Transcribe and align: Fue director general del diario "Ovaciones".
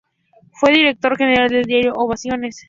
Fue 0.53 0.71
director 0.73 1.15
general 1.15 1.49
del 1.49 1.65
diario 1.65 1.93
"Ovaciones". 1.93 2.59